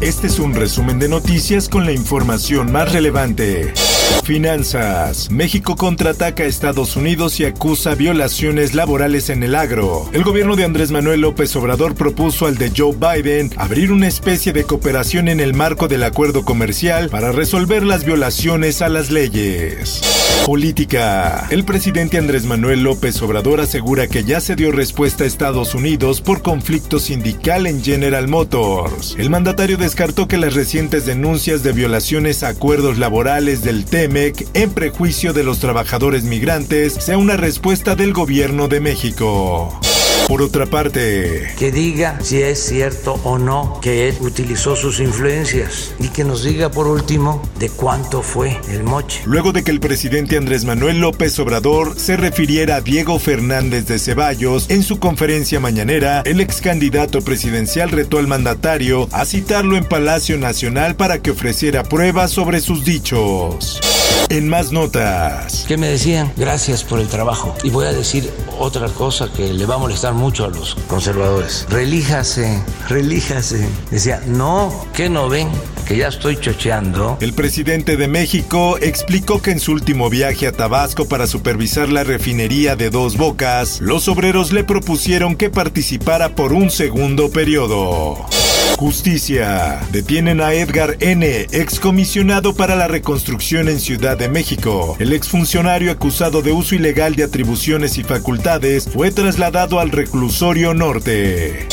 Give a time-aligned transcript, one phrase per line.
[0.00, 3.72] Este es un resumen de noticias con la información más relevante.
[4.24, 5.30] Finanzas.
[5.30, 10.08] México contraataca a Estados Unidos y acusa violaciones laborales en el agro.
[10.12, 14.52] El gobierno de Andrés Manuel López Obrador propuso al de Joe Biden abrir una especie
[14.52, 20.00] de cooperación en el marco del acuerdo comercial para resolver las violaciones a las leyes.
[20.46, 21.46] Política.
[21.50, 26.20] El presidente Andrés Manuel López Obrador asegura que ya se dio respuesta a Estados Unidos
[26.20, 29.16] por conflicto sindical en General Motors.
[29.18, 34.72] El mandatario descartó que las recientes denuncias de violaciones a acuerdos laborales del TEMEC en
[34.72, 39.78] prejuicio de los trabajadores migrantes sea una respuesta del gobierno de México.
[40.28, 45.94] Por otra parte, que diga si es cierto o no que él utilizó sus influencias
[45.98, 49.20] y que nos diga por último de cuánto fue el moche.
[49.26, 53.98] Luego de que el presidente Andrés Manuel López Obrador se refiriera a Diego Fernández de
[53.98, 59.84] Ceballos en su conferencia mañanera, el ex candidato presidencial retó al mandatario a citarlo en
[59.84, 63.93] Palacio Nacional para que ofreciera pruebas sobre sus dichos.
[64.28, 65.64] En más notas.
[65.68, 66.32] ¿Qué me decían?
[66.36, 67.54] Gracias por el trabajo.
[67.62, 71.66] Y voy a decir otra cosa que le va a molestar mucho a los conservadores.
[71.68, 73.68] Relíjase, relíjase.
[73.90, 75.48] Decía, no, que no ven
[75.86, 77.18] que ya estoy chocheando.
[77.20, 82.04] El presidente de México explicó que en su último viaje a Tabasco para supervisar la
[82.04, 88.26] refinería de Dos Bocas, los obreros le propusieron que participara por un segundo periodo.
[88.76, 89.80] Justicia.
[89.92, 94.96] Detienen a Edgar N., excomisionado para la reconstrucción en Ciudad de México.
[94.98, 101.66] El exfuncionario acusado de uso ilegal de atribuciones y facultades fue trasladado al reclusorio norte.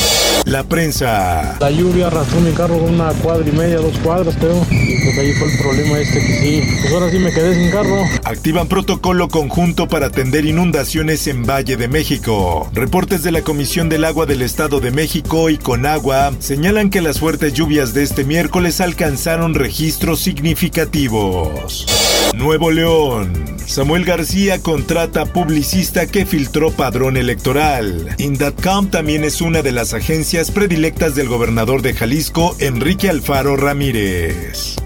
[0.44, 1.56] La prensa.
[1.60, 4.66] La lluvia arrastró mi carro una cuadra y media, dos cuadras, creo.
[4.70, 6.62] Y pues ahí fue el problema este que sí.
[6.80, 8.04] Pues ahora sí me quedé sin carro.
[8.24, 12.68] Activan protocolo conjunto para atender inundaciones en Valle de México.
[12.74, 17.20] Reportes de la Comisión del Agua del Estado de México y Conagua señalan que las
[17.20, 21.86] fuertes lluvias de este miércoles alcanzaron registros significativos.
[22.34, 23.32] Nuevo León.
[23.66, 28.14] Samuel García contrata publicista que filtró padrón electoral.
[28.18, 34.76] Indatcom también es una de las agencias predilectas del gobernador de Jalisco, Enrique Alfaro Ramírez.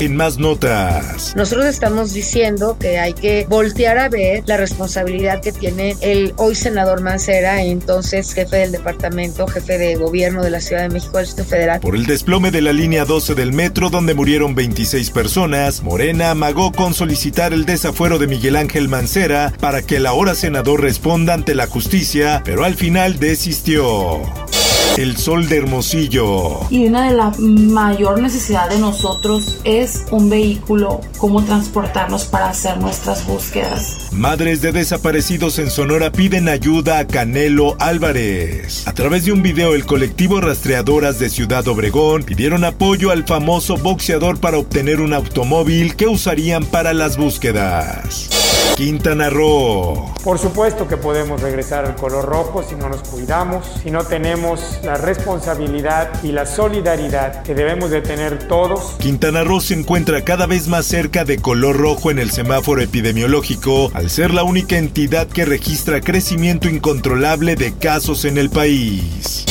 [0.00, 1.34] En más notas.
[1.36, 6.54] Nosotros estamos diciendo que hay que voltear a ver la responsabilidad que tiene el hoy
[6.56, 11.26] senador Mancera, entonces jefe del departamento, jefe de gobierno de la Ciudad de México del
[11.26, 11.80] Distrito Federal.
[11.80, 16.72] Por el desplome de la línea 12 del metro donde murieron 26 personas, Morena amagó
[16.72, 21.54] con solicitar el desafuero de Miguel Ángel Mancera para que el ahora senador responda ante
[21.54, 24.41] la justicia, pero al final desistió.
[24.98, 26.60] El sol de Hermosillo.
[26.68, 32.76] Y una de las mayor necesidad de nosotros es un vehículo, cómo transportarnos para hacer
[32.76, 34.10] nuestras búsquedas.
[34.12, 38.86] Madres de desaparecidos en Sonora piden ayuda a Canelo Álvarez.
[38.86, 43.78] A través de un video, el colectivo Rastreadoras de Ciudad Obregón pidieron apoyo al famoso
[43.78, 48.41] boxeador para obtener un automóvil que usarían para las búsquedas.
[48.76, 50.12] Quintana Roo.
[50.24, 54.60] Por supuesto que podemos regresar al color rojo si no nos cuidamos, si no tenemos
[54.82, 58.96] la responsabilidad y la solidaridad que debemos de tener todos.
[58.98, 63.90] Quintana Roo se encuentra cada vez más cerca de color rojo en el semáforo epidemiológico,
[63.94, 69.44] al ser la única entidad que registra crecimiento incontrolable de casos en el país.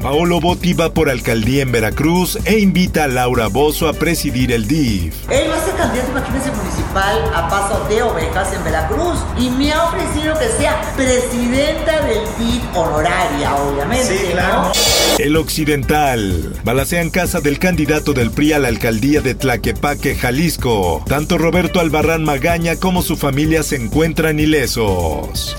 [0.00, 4.68] Paolo Botti va por alcaldía en Veracruz e invita a Laura Bozo a presidir el
[4.68, 5.28] DIF.
[5.28, 9.72] Él va a ser candidato, imagínense, municipal a paso de ovejas en Veracruz y me
[9.72, 14.18] ha ofrecido que sea presidenta del DIF honoraria, obviamente.
[14.18, 14.72] Sí, claro.
[15.18, 16.54] El Occidental.
[16.64, 21.02] Balacean casa del candidato del PRI a la alcaldía de Tlaquepaque, Jalisco.
[21.06, 25.56] Tanto Roberto Albarrán Magaña como su familia se encuentran ilesos.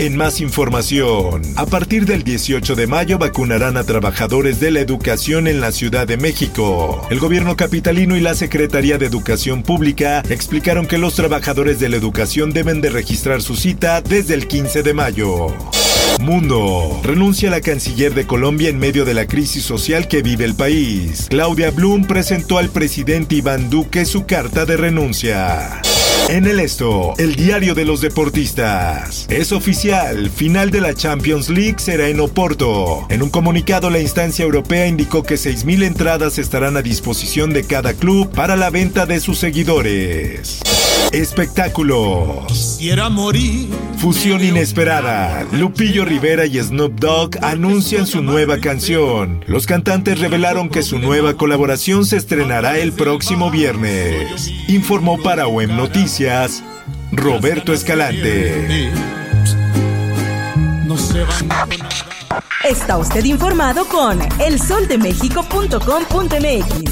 [0.00, 5.46] En más información, a partir del 18 de mayo vacunarán a trabajadores de la educación
[5.46, 7.06] en la Ciudad de México.
[7.10, 11.96] El gobierno capitalino y la Secretaría de Educación Pública explicaron que los trabajadores de la
[11.96, 15.46] educación deben de registrar su cita desde el 15 de mayo.
[16.20, 17.00] Mundo.
[17.02, 21.26] Renuncia la canciller de Colombia en medio de la crisis social que vive el país.
[21.30, 25.80] Claudia Blum presentó al presidente Iván Duque su carta de renuncia.
[26.28, 29.26] En el esto, el diario de los deportistas.
[29.28, 33.06] Es oficial, final de la Champions League será en Oporto.
[33.10, 37.94] En un comunicado, la instancia europea indicó que 6.000 entradas estarán a disposición de cada
[37.94, 40.60] club para la venta de sus seguidores.
[41.10, 42.78] Espectáculos.
[43.98, 45.44] Fusión inesperada.
[45.52, 49.44] Lupillo Rivera y Snoop Dogg anuncian su nueva canción.
[49.46, 54.50] Los cantantes revelaron que su nueva colaboración se estrenará el próximo viernes.
[54.68, 56.62] Informó para OEM Noticias
[57.12, 58.90] Roberto Escalante.
[62.64, 66.91] Está usted informado con elsoldemexico.com.mx.